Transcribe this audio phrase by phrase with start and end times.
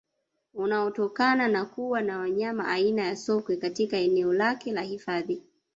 [0.53, 5.43] Unaotokana na kuwa na wanyama aina ya Sokwe katika eneo lake la hifadhi